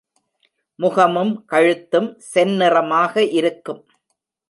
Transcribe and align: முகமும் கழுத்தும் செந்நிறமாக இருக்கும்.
முகமும் 0.79 1.33
கழுத்தும் 1.51 2.09
செந்நிறமாக 2.33 3.15
இருக்கும். 3.31 3.81